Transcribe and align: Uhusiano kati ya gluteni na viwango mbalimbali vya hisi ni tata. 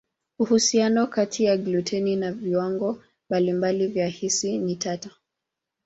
Uhusiano 0.39 1.07
kati 1.07 1.43
ya 1.43 1.57
gluteni 1.57 2.15
na 2.15 2.31
viwango 2.31 3.03
mbalimbali 3.29 3.87
vya 3.87 4.07
hisi 4.07 4.57
ni 4.57 4.75
tata. 4.75 5.09